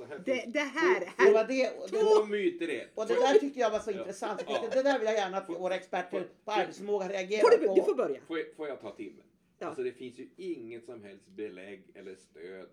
Alltså 0.00 0.04
här 0.14 0.22
Det, 0.24 0.44
det 0.52 0.58
här, 0.58 1.00
Det 1.00 1.12
här 1.22 1.32
var 1.32 1.44
det, 1.44 1.70
och 1.78 1.90
det, 1.90 1.98
två 2.00 2.26
myter 2.26 2.68
i 2.70 2.80
ett. 2.80 2.90
och 2.94 3.06
det 3.06 3.14
där 3.14 3.38
tyckte 3.38 3.60
jag 3.60 3.70
var 3.70 3.78
så 3.78 3.90
Ja. 3.90 3.98
intressant. 3.98 4.40
Så 4.40 4.46
Ja. 4.48 4.68
Det 4.72 4.82
där 4.82 4.98
vill 4.98 5.06
jag 5.06 5.14
gärna 5.16 5.36
att 5.36 5.48
våra 5.48 5.74
experter 5.74 6.28
på 6.44 6.50
arbetsförmåga 6.52 7.04
får 7.06 7.12
reagerar 7.12 7.58
du, 7.60 7.66
på. 7.66 7.74
du 7.74 7.82
får 7.82 7.94
börja. 7.94 8.20
Får 8.26 8.38
jag, 8.38 8.46
får 8.56 8.68
jag 8.68 8.80
ta 8.80 8.90
timmen? 8.90 9.24
Ja. 9.58 9.66
Alltså 9.66 9.82
det 9.82 9.92
finns 9.92 10.18
ju 10.18 10.28
inget 10.36 10.84
som 10.84 11.02
helst 11.02 11.26
belägg 11.26 11.82
eller 11.94 12.14
stöd 12.14 12.68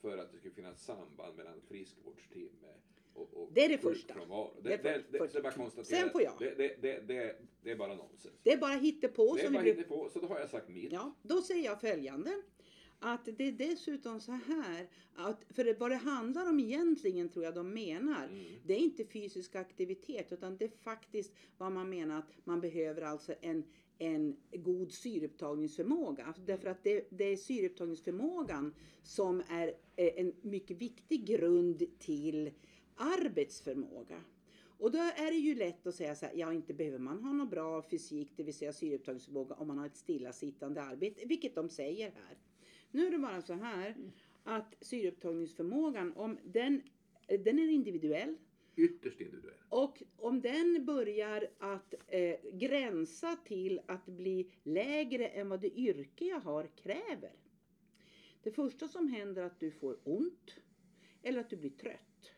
för 0.00 0.18
att 0.18 0.32
det 0.32 0.38
skulle 0.38 0.54
finnas 0.54 0.84
samband 0.84 1.36
mellan 1.36 1.60
friskvårdstimme 1.68 2.68
och, 3.14 3.34
och 3.34 3.48
Det 3.52 3.64
är 3.64 3.68
det 3.68 3.78
första. 3.78 4.14
Det 4.14 4.20
Det, 4.62 4.72
är 4.74 4.76
det, 4.78 4.82
för- 4.82 5.04
det, 5.12 5.18
först. 5.18 5.32
så 5.32 5.36
jag 5.36 5.42
bara 5.42 5.52
konstatera. 5.52 6.00
Sen 6.00 6.10
får 6.10 6.22
jag. 6.22 6.32
Det, 6.38 6.54
det, 6.54 6.76
det, 6.82 7.00
det, 7.06 7.36
det 7.62 7.70
är 7.70 7.76
bara 7.76 7.94
nonsens. 7.94 8.34
Det 8.42 8.52
är 8.52 8.56
bara 8.58 8.72
hittepå 8.74 9.34
Det 9.34 9.40
är 9.40 9.44
som 9.44 9.52
vi 9.52 9.58
bara 9.58 9.74
brukar 9.74 9.82
på, 9.82 10.08
så 10.12 10.18
då 10.20 10.26
har 10.26 10.40
jag 10.40 10.50
sagt 10.50 10.68
mitt. 10.68 10.92
Ja, 10.92 11.14
då 11.22 11.42
säger 11.42 11.64
jag 11.64 11.80
följande. 11.80 12.42
Att 13.04 13.28
det 13.36 13.48
är 13.48 13.52
dessutom 13.52 14.20
så 14.20 14.32
här, 14.32 14.88
att 15.14 15.44
för 15.50 15.78
vad 15.78 15.90
det 15.90 15.96
handlar 15.96 16.48
om 16.48 16.60
egentligen 16.60 17.28
tror 17.28 17.44
jag 17.44 17.54
de 17.54 17.74
menar, 17.74 18.28
Mm. 18.28 18.44
det 18.66 18.74
är 18.74 18.78
inte 18.78 19.04
fysisk 19.04 19.54
aktivitet 19.56 20.32
utan 20.32 20.56
det 20.56 20.64
är 20.64 20.68
faktiskt 20.82 21.32
vad 21.58 21.72
man 21.72 21.90
menar 21.90 22.18
att 22.18 22.30
man 22.44 22.60
behöver 22.60 23.02
alltså 23.02 23.34
en, 23.40 23.64
en 23.98 24.36
god 24.52 24.92
syreupptagningsförmåga. 24.92 26.34
Därför 26.46 26.68
att 26.68 26.84
det, 26.84 27.06
det 27.10 27.24
är 27.24 27.36
syreupptagningsförmågan 27.36 28.74
som 29.02 29.42
är 29.48 29.68
eh, 29.96 30.12
en 30.16 30.32
mycket 30.42 30.76
viktig 30.76 31.26
grund 31.26 31.82
till 31.98 32.50
arbetsförmåga. 32.96 34.20
Och 34.78 34.90
då 34.90 34.98
är 34.98 35.30
det 35.30 35.36
ju 35.38 35.54
lätt 35.54 35.86
att 35.86 35.94
säga 35.94 36.14
så 36.14 36.26
här, 36.26 36.34
ja 36.36 36.52
inte 36.52 36.74
behöver 36.74 36.98
man 36.98 37.24
ha 37.24 37.32
någon 37.32 37.48
bra 37.48 37.82
fysik, 37.82 38.32
det 38.36 38.42
vill 38.42 38.54
säga 38.54 38.72
syreupptagningsförmåga 38.72 39.54
om 39.54 39.66
man 39.68 39.78
har 39.78 39.86
ett 39.86 39.96
stillasittande 39.96 40.82
arbete, 40.82 41.26
vilket 41.26 41.54
de 41.54 41.68
säger 41.68 42.10
här. 42.10 42.38
Nu 42.92 43.06
är 43.06 43.10
det 43.10 43.18
bara 43.18 43.42
så 43.42 43.54
här 43.54 43.94
att 44.44 44.74
syreupptagningsförmågan, 44.80 46.12
om 46.16 46.38
den, 46.44 46.82
den 47.26 47.58
är 47.58 47.68
individuell 47.68 48.36
Ytterst 48.76 49.20
individuell. 49.20 49.56
och 49.68 50.02
om 50.16 50.40
den 50.40 50.84
börjar 50.84 51.48
att 51.58 51.94
eh, 52.06 52.36
gränsa 52.52 53.36
till 53.36 53.80
att 53.86 54.06
bli 54.06 54.50
lägre 54.62 55.28
än 55.28 55.48
vad 55.48 55.60
det 55.60 55.78
yrke 55.78 56.24
jag 56.24 56.40
har 56.40 56.66
kräver. 56.66 57.32
Det 58.42 58.50
första 58.50 58.88
som 58.88 59.08
händer 59.08 59.42
är 59.42 59.46
att 59.46 59.60
du 59.60 59.70
får 59.70 59.98
ont 60.04 60.56
eller 61.22 61.40
att 61.40 61.50
du 61.50 61.56
blir 61.56 61.70
trött. 61.70 62.32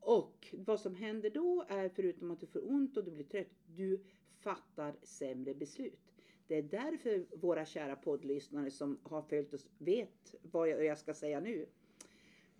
Och 0.00 0.46
vad 0.52 0.80
som 0.80 0.94
händer 0.94 1.30
då 1.30 1.64
är 1.68 1.88
förutom 1.88 2.30
att 2.30 2.40
du 2.40 2.46
får 2.46 2.70
ont 2.70 2.96
och 2.96 3.04
du 3.04 3.10
blir 3.10 3.24
trött, 3.24 3.50
du 3.66 4.04
fattar 4.38 4.96
sämre 5.02 5.54
beslut. 5.54 6.15
Det 6.46 6.54
är 6.54 6.62
därför 6.62 7.26
våra 7.36 7.66
kära 7.66 7.96
poddlyssnare 7.96 8.70
som 8.70 8.98
har 9.02 9.22
följt 9.22 9.54
oss 9.54 9.66
vet 9.78 10.34
vad 10.42 10.68
jag 10.68 10.98
ska 10.98 11.14
säga 11.14 11.40
nu. 11.40 11.66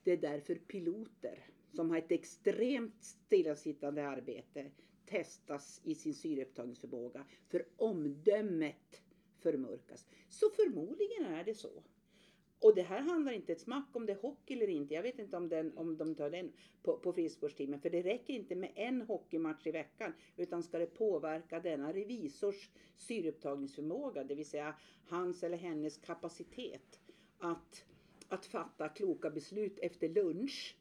Det 0.03 0.13
är 0.13 0.17
därför 0.17 0.55
piloter 0.55 1.47
som 1.73 1.91
har 1.91 1.99
ett 1.99 2.13
extremt 2.13 3.05
stillasittande 3.05 4.09
arbete 4.09 4.71
testas 5.07 5.81
i 5.85 5.95
sin 5.95 6.15
syreupptagningsförmåga 6.15 7.25
för 7.49 7.67
omdömet 7.77 9.03
förmörkas. 9.39 10.07
Så 10.29 10.51
förmodligen 10.51 11.25
är 11.25 11.45
det 11.45 11.55
så. 11.55 11.83
Och 12.61 12.75
det 12.75 12.83
här 12.83 13.01
handlar 13.01 13.33
inte 13.33 13.53
ett 13.53 13.61
smack 13.61 13.89
om 13.93 14.07
det 14.07 14.13
är 14.13 14.17
hockey 14.17 14.55
eller 14.55 14.69
inte. 14.69 14.95
Jag 14.95 15.03
vet 15.03 15.19
inte 15.19 15.37
om, 15.37 15.49
den, 15.49 15.79
om 15.79 15.97
de 15.97 16.15
tar 16.15 16.31
den 16.31 16.53
på, 16.83 16.97
på 16.97 17.13
friskvårdsteamen. 17.13 17.81
För 17.81 17.91
det 17.91 18.03
räcker 18.03 18.35
inte 18.35 18.55
med 18.55 18.73
en 18.75 19.03
hockeymatch 19.03 19.67
i 19.67 19.71
veckan. 19.71 20.13
Utan 20.37 20.63
ska 20.63 20.79
det 20.79 20.87
påverka 20.87 21.61
denna 21.61 21.93
revisors 21.93 22.71
syreupptagningsförmåga. 22.97 24.25
Det 24.25 24.35
vill 24.35 24.47
säga 24.47 24.75
hans 25.07 25.43
eller 25.43 25.59
hennes 25.59 25.97
kapacitet 25.97 27.01
att, 27.39 27.85
att 28.29 28.47
fatta 28.47 28.89
kloka 28.89 29.31
beslut 29.31 29.79
efter 29.79 30.09
lunch. 30.09 30.77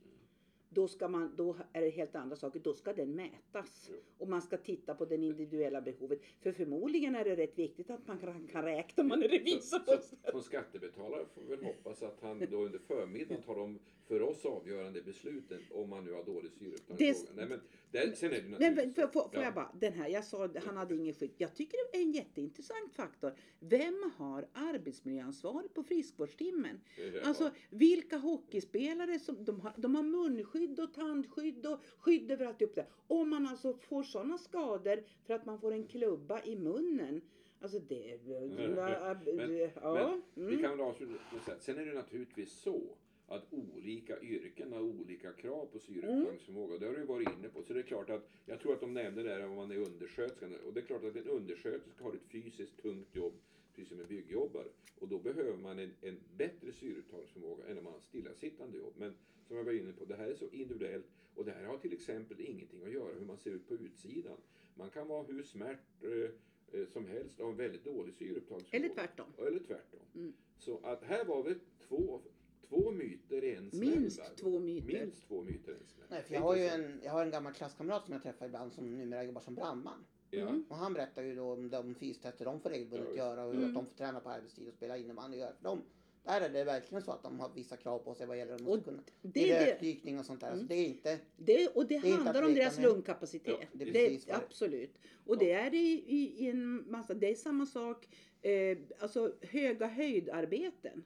Då, 0.75 0.87
ska 0.87 1.07
man, 1.07 1.33
då 1.35 1.55
är 1.73 1.81
det 1.81 1.89
helt 1.89 2.15
andra 2.15 2.35
saker. 2.35 2.59
Då 2.59 2.73
ska 2.73 2.93
den 2.93 3.15
mätas. 3.15 3.87
Jo. 3.91 3.95
Och 4.17 4.27
man 4.29 4.41
ska 4.41 4.57
titta 4.57 4.95
på 4.95 5.05
det 5.05 5.15
individuella 5.15 5.81
behovet. 5.81 6.19
För 6.41 6.51
förmodligen 6.51 7.15
är 7.15 7.23
det 7.25 7.35
rätt 7.35 7.57
viktigt 7.59 7.89
att 7.89 8.07
man 8.07 8.17
kan, 8.19 8.47
kan 8.47 8.63
räkna 8.63 9.01
om 9.01 9.07
man 9.07 9.23
är 9.23 9.27
revisor. 9.27 9.79
Så, 9.79 9.97
så, 10.01 10.31
som 10.31 10.41
skattebetalare 10.41 11.25
får 11.33 11.41
vi 11.41 11.47
väl 11.55 11.65
hoppas 11.65 12.03
att 12.03 12.19
han 12.21 12.45
då 12.51 12.57
under 12.65 12.79
förmiddagen 12.79 13.41
tar 13.43 13.55
de 13.55 13.79
för 14.07 14.21
oss 14.21 14.45
avgörande 14.45 15.01
besluten 15.01 15.59
om 15.71 15.89
man 15.89 16.05
nu 16.05 16.11
har 16.13 16.23
dålig 16.23 16.51
syreupptagningsförmåga. 16.51 17.47
Det- 17.47 17.47
Nej 17.47 17.49
men 17.49 17.61
där, 17.91 18.15
sen 18.15 18.31
är 18.31 18.35
det 18.35 18.41
ju 18.41 18.49
Nej, 18.49 18.59
men 18.59 18.69
naturligtvis 18.75 18.95
får, 19.05 19.07
får, 19.21 19.21
får 19.29 19.29
Ja. 19.33 19.43
jag 19.43 19.53
bara, 19.53 19.71
den 19.79 19.93
här, 19.93 20.09
jag 20.09 20.23
sa 20.23 20.49
han 20.65 20.77
hade 20.77 20.95
ingen 20.95 21.13
skydd. 21.13 21.31
Jag 21.37 21.55
tycker 21.55 21.77
det 21.91 21.97
är 21.97 22.01
en 22.01 22.11
jätteintressant 22.11 22.93
faktor. 22.93 23.33
Vem 23.59 24.11
har 24.17 24.47
arbetsmiljöansvaret 24.53 25.73
på 25.73 25.83
friskvårdstimmen? 25.83 26.81
Alltså 27.23 27.51
vilka 27.69 28.17
hockeyspelare 28.17 29.19
som, 29.19 29.45
de 29.45 29.59
har, 29.59 29.73
de 29.77 29.95
har 29.95 30.03
munskydd 30.03 30.64
och 30.79 30.93
tandskydd 30.93 31.65
och 31.65 31.79
skydd 31.97 32.31
över 32.31 32.45
alltihop 32.45 32.75
det. 32.75 32.85
Om 33.07 33.29
man 33.29 33.47
alltså 33.47 33.73
får 33.73 34.03
sådana 34.03 34.37
skador 34.37 35.03
för 35.25 35.33
att 35.33 35.45
man 35.45 35.59
får 35.59 35.71
en 35.71 35.87
klubba 35.87 36.43
i 36.43 36.55
munnen. 36.55 37.21
Alltså 37.59 37.79
det... 37.79 38.19
Men- 38.25 39.69
ja. 39.81 40.21
Vi 40.33 40.41
mm. 40.41 40.61
kan 40.61 40.71
väl 40.71 40.81
avsluta 40.81 41.13
att 41.37 41.45
säga, 41.45 41.59
sen 41.59 41.77
är 41.77 41.85
det 41.85 41.93
naturligtvis 41.93 42.51
så 42.51 42.81
att 43.27 43.53
olika 43.53 44.21
yrken 44.21 44.73
har 44.73 44.81
olika 44.81 45.33
krav 45.33 45.65
på 45.65 45.79
syreupptagningsförmåga. 45.79 46.77
Det 46.77 46.85
har 46.85 46.93
du 46.93 47.03
varit 47.03 47.29
inne 47.37 47.49
på. 47.49 47.63
Så 47.63 47.73
det 47.73 47.79
är 47.79 47.83
klart 47.83 48.09
att, 48.09 48.29
jag 48.45 48.59
tror 48.59 48.73
att 48.73 48.79
de 48.79 48.93
nämnde 48.93 49.23
där 49.23 49.45
om 49.45 49.55
man 49.55 49.71
är 49.71 49.77
undersköterska. 49.77 50.45
Och 50.67 50.73
det 50.73 50.79
är 50.79 50.85
klart 50.85 51.03
att 51.03 51.15
en 51.15 51.27
undersköterska 51.27 52.03
har 52.03 52.13
ett 52.13 52.31
fysiskt 52.31 52.81
tungt 52.81 53.15
jobb, 53.15 53.33
precis 53.75 53.89
som 53.89 53.99
en 53.99 54.07
byggjobbare. 54.07 54.67
Och 54.99 55.07
då 55.07 55.19
behöver 55.19 55.57
man 55.57 55.79
en, 55.79 55.91
en 56.01 56.19
bättre 56.37 56.71
syreupptagningsförmåga 56.71 57.65
än 57.65 57.77
om 57.77 57.83
man 57.83 57.93
har 57.93 57.99
stillasittande 57.99 58.77
jobb. 58.77 58.93
Men 58.97 59.15
som 59.47 59.57
jag 59.57 59.63
var 59.63 59.71
inne 59.73 59.93
på, 59.93 60.05
det 60.05 60.15
här 60.15 60.27
är 60.27 60.35
så 60.35 60.49
individuellt. 60.51 61.05
Och 61.35 61.45
det 61.45 61.51
här 61.51 61.63
har 61.65 61.77
till 61.77 61.93
exempel 61.93 62.41
ingenting 62.41 62.83
att 62.83 62.91
göra 62.91 63.13
hur 63.19 63.25
man 63.25 63.37
ser 63.37 63.51
ut 63.51 63.67
på 63.67 63.73
utsidan. 63.73 64.37
Man 64.75 64.89
kan 64.89 65.07
vara 65.07 65.23
hur 65.23 65.43
smärt 65.43 65.79
eh, 66.03 66.79
eh, 66.79 66.87
som 66.87 67.05
helst 67.07 67.39
och 67.39 67.45
ha 67.45 67.51
en 67.51 67.57
väldigt 67.57 67.83
dålig 67.85 68.13
syreupptagningsförmåga. 68.13 68.85
Eller 68.85 68.95
tvärtom. 68.95 69.25
Eller 69.47 69.59
tvärtom. 69.59 69.99
Mm. 70.15 70.33
Så 70.57 70.79
att 70.83 71.03
här 71.03 71.25
var 71.25 71.43
vi 71.43 71.55
två, 71.87 72.21
två 72.69 72.91
myter 72.91 73.43
i 73.43 73.55
en 73.55 73.71
smäll. 73.71 73.99
Minst 73.99 74.21
två 74.37 74.59
myter. 74.59 74.99
Minst 75.03 75.27
två 75.27 75.41
myter 75.41 75.71
i 75.71 75.75
en 75.75 75.87
smäll. 75.87 76.07
Nej, 76.09 76.23
för 76.23 76.33
jag 76.33 76.41
har 76.41 76.55
ju 76.55 76.63
en, 76.65 76.99
jag 77.03 77.11
har 77.11 77.25
en 77.25 77.31
gammal 77.31 77.53
klasskamrat 77.53 78.05
som 78.05 78.13
jag 78.13 78.23
träffar 78.23 78.45
ibland 78.45 78.73
som 78.73 78.97
numera 78.97 79.23
jobbar 79.23 79.41
som 79.41 79.55
brandman. 79.55 80.05
Mm. 80.31 80.65
Och 80.69 80.75
han 80.75 80.93
berättar 80.93 81.23
ju 81.23 81.35
då 81.35 81.51
om 81.53 81.69
de 81.69 81.95
fystester 81.95 82.45
de 82.45 82.59
får 82.59 82.69
regelbundet 82.69 83.09
Ja, 83.09 83.15
göra 83.17 83.45
och 83.45 83.53
hur 83.53 83.63
Mm. 83.63 83.69
att 83.69 83.75
de 83.75 83.85
får 83.85 83.95
träna 83.97 84.19
på 84.19 84.29
arbetstid 84.29 84.67
och 84.67 84.73
spela 84.73 84.97
innebandy 84.97 85.37
och 85.37 85.41
göra. 85.41 85.53
För 85.55 85.63
dem, 85.63 85.81
där 86.25 86.41
är 86.41 86.49
det 86.49 86.63
verkligen 86.63 87.03
så 87.03 87.11
att 87.11 87.23
de 87.23 87.39
har 87.39 87.49
vissa 87.55 87.77
krav 87.77 87.99
på 87.99 88.13
sig 88.15 88.27
vad 88.27 88.37
gäller 88.37 88.53
att 88.53 88.65
de 88.65 88.81
kunna 88.83 89.03
Det 89.21 89.45
det. 89.45 89.65
rökdykning 89.71 90.19
och 90.19 90.25
sånt 90.25 90.41
där. 90.41 90.47
Mm. 90.47 90.59
Så 90.59 90.65
det 90.65 90.75
är 90.75 90.85
inte, 90.85 91.19
Det, 91.37 91.67
och 91.67 91.85
det 91.87 91.93
inte 91.95 92.09
handlar 92.09 92.43
om 92.43 92.53
deras 92.53 92.77
med. 92.77 92.83
lungkapacitet. 92.85 93.57
Ja, 93.61 93.67
det 93.73 93.85
det, 93.85 93.91
det- 94.09 94.33
absolut. 94.33 94.97
Och 95.25 95.37
det 95.37 95.51
är 95.51 95.71
det 95.71 95.77
i, 95.77 96.03
i, 96.07 96.43
i 96.45 96.49
en 96.49 96.91
massa, 96.91 97.13
det 97.13 97.31
är 97.31 97.35
samma 97.35 97.65
sak, 97.65 98.07
eh, 98.41 98.77
alltså 98.99 99.33
höga 99.41 99.87
höjdarbeten. 99.87 101.03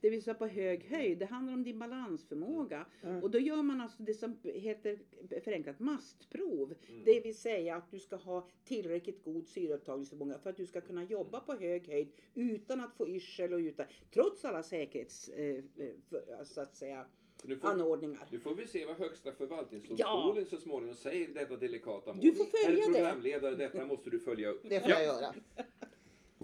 Det 0.00 0.10
vill 0.10 0.22
säga 0.22 0.34
på 0.34 0.46
hög 0.46 0.84
höjd. 0.84 1.18
Det 1.18 1.26
handlar 1.26 1.52
om 1.52 1.62
din 1.64 1.78
balansförmåga. 1.78 2.86
Mm. 3.02 3.22
Och 3.22 3.30
då 3.30 3.38
gör 3.38 3.62
man 3.62 3.80
alltså 3.80 4.02
det 4.02 4.14
som 4.14 4.36
heter 4.44 4.98
förenklat 5.44 5.80
mastprov. 5.80 6.74
Mm. 6.88 7.02
Det 7.04 7.20
vill 7.20 7.36
säga 7.36 7.76
att 7.76 7.90
du 7.90 7.98
ska 7.98 8.16
ha 8.16 8.48
tillräckligt 8.64 9.24
god 9.24 9.46
syreupptagningsförmåga 9.48 10.38
för 10.38 10.50
att 10.50 10.56
du 10.56 10.66
ska 10.66 10.80
kunna 10.80 11.04
jobba 11.04 11.40
på 11.40 11.52
hög 11.54 11.88
höjd 11.88 12.08
utan 12.34 12.80
att 12.80 12.94
få 12.96 13.08
yrsel 13.08 13.52
och 13.52 13.58
utan, 13.58 13.86
trots 14.14 14.44
alla 14.44 14.62
säkerhets, 14.62 15.28
eh, 15.28 15.56
eh, 15.56 15.62
för- 16.10 16.44
så 16.44 16.60
att 16.60 16.76
säga, 16.76 17.06
Nu 17.44 17.56
får, 17.56 17.68
anordningar. 17.68 18.28
nu 18.30 18.38
får 18.38 18.54
vi 18.54 18.66
se 18.66 18.84
vad 18.86 18.96
Högsta 18.96 19.32
förvaltningsdomstolen 19.32 20.44
Ja. 20.50 20.50
så 20.50 20.56
småningom 20.56 20.94
säger 20.94 21.28
detta 21.34 21.56
delikata 21.56 22.12
mål. 22.12 22.22
Du 22.22 22.32
får 22.32 22.44
följa 22.44 22.80
Herr 22.84 22.92
det. 22.92 22.98
programledare, 22.98 23.54
detta 23.54 23.86
måste 23.86 24.10
du 24.10 24.18
följa 24.18 24.48
upp. 24.50 24.60
Det 24.68 24.80
får 24.80 24.90
ja. 24.90 24.96
jag 25.00 25.04
göra. 25.06 25.34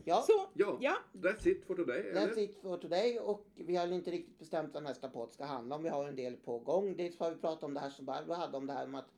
Ja, 0.05 0.23
Så, 0.27 0.47
Ja, 0.55 0.79
ja. 0.81 0.97
that's 1.13 1.49
it 1.49 1.65
for 1.65 1.75
today. 1.75 2.03
that's 2.03 2.17
Eller? 2.33 2.39
it 2.39 2.55
for 2.63 2.77
today 2.77 3.19
och 3.19 3.47
vi 3.55 3.77
har 3.77 3.87
inte 3.93 4.11
riktigt 4.11 4.39
bestämt 4.39 4.75
vad 4.75 4.83
nästa 4.83 5.09
podd 5.09 5.33
ska 5.33 5.45
handla 5.45 5.77
om. 5.77 5.83
Vi 5.83 5.89
har 5.89 6.09
en 6.09 6.17
del 6.17 6.37
på 6.37 6.59
gång. 6.59 6.97
Dels 6.97 7.19
har 7.19 7.31
vi 7.31 7.37
pratat 7.37 7.63
om 7.63 7.75
det 7.75 7.81
här 7.81 7.91
som 7.91 8.05
Barbro 8.07 8.33
hade 8.33 8.57
om 8.57 8.67
det 8.67 8.73
här 8.73 8.85
om 8.85 8.95
att, 8.95 9.13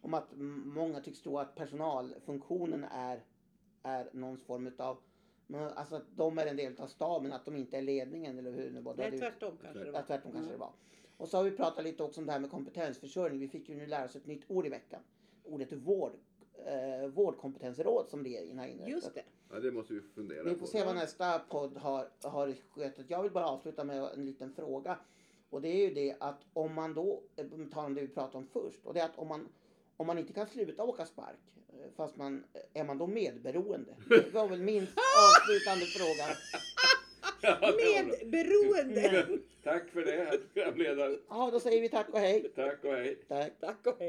om 0.00 0.14
att 0.14 0.28
många 0.64 1.00
tycks 1.00 1.20
tro 1.22 1.38
att 1.38 1.54
personalfunktionen 1.54 2.84
är, 2.84 3.24
är 3.82 4.10
någon 4.12 4.38
form 4.38 4.70
men 5.46 5.62
alltså 5.68 5.94
att 5.96 6.16
de 6.16 6.38
är 6.38 6.46
en 6.46 6.56
del 6.56 6.80
av 6.80 6.86
staben, 6.86 7.32
att 7.32 7.44
de 7.44 7.56
inte 7.56 7.76
är 7.78 7.82
ledningen 7.82 8.38
eller 8.38 8.50
hur 8.50 8.70
nu 8.70 8.80
var 8.80 8.94
Nej, 8.96 9.10
det? 9.10 9.18
tvärtom 9.18 9.56
kanske 9.62 9.78
det 9.78 9.86
Ja, 9.86 9.92
var. 9.92 10.02
tvärtom 10.02 10.32
kanske 10.32 10.38
Mm. 10.48 10.52
det 10.52 10.58
var. 10.58 10.72
Och 11.16 11.28
så 11.28 11.36
har 11.36 11.44
vi 11.44 11.50
pratat 11.50 11.84
lite 11.84 12.02
också 12.02 12.20
om 12.20 12.26
det 12.26 12.32
här 12.32 12.38
med 12.40 12.50
kompetensförsörjning. 12.50 13.40
Vi 13.40 13.48
fick 13.48 13.68
ju 13.68 13.74
nu 13.76 13.86
lära 13.86 14.04
oss 14.04 14.16
ett 14.16 14.26
nytt 14.26 14.44
ord 14.48 14.66
i 14.66 14.68
veckan. 14.68 15.00
Ordet 15.44 15.72
vård, 15.76 16.12
eh, 16.66 17.08
vårdkompetensråd 17.08 18.08
som 18.08 18.24
regeringen 18.24 18.58
har 18.58 18.66
inrättat. 18.66 18.88
Just 18.90 19.14
det. 19.14 19.22
Ja, 19.52 19.60
det 19.60 19.70
måste 19.72 19.94
vi 19.94 20.00
fundera 20.00 20.42
Vi 20.42 20.52
på. 20.52 20.58
får 20.58 20.66
se 20.66 20.84
vad 20.84 20.94
nästa 20.94 21.38
podd 21.38 21.76
har, 21.76 22.08
har 22.22 22.54
skötet. 22.70 23.10
Jag 23.10 23.22
vill 23.22 23.32
bara 23.32 23.46
avsluta 23.46 23.84
med 23.84 24.04
en 24.04 24.24
liten 24.24 24.52
fråga. 24.54 24.98
Och 25.50 25.62
det 25.62 25.68
är 25.68 25.88
ju 25.88 25.94
det 25.94 26.16
att 26.20 26.40
om 26.52 26.74
man 26.74 26.94
då, 26.94 27.22
eh, 27.36 27.46
tar 27.72 27.84
om 27.84 27.94
det 27.94 28.00
vi 28.00 28.08
pratade 28.08 28.38
om 28.38 28.46
först, 28.52 28.86
och 28.86 28.94
det 28.94 29.00
är 29.00 29.04
att 29.04 29.18
om 29.18 29.28
man, 29.28 29.48
om 29.96 30.06
man 30.06 30.18
inte 30.18 30.32
kan 30.32 30.46
sluta 30.46 30.84
åka 30.84 31.06
spark, 31.06 31.38
eh, 31.68 31.90
fast 31.96 32.16
man, 32.16 32.44
är 32.74 32.84
man 32.84 32.98
då 32.98 33.06
medberoende? 33.06 33.94
Det 34.08 34.34
var 34.34 34.48
väl 34.48 34.62
min 34.62 34.82
avslutande 34.82 35.86
fråga. 35.86 36.36
Medberoende. 37.76 39.26
Tack 39.64 39.88
för 39.90 40.02
det, 40.04 40.40
programledare. 40.54 41.18
Ja, 41.28 41.50
då 41.52 41.60
säger 41.60 41.80
vi 41.80 41.88
tack 41.88 42.08
och 42.08 42.18
hej. 42.18 42.52
Tack 42.54 42.84
och 42.84 42.92
hej. 42.92 43.18
Tack. 43.28 43.52
Tack 43.60 43.86
och 43.86 43.96
hej. 43.98 44.08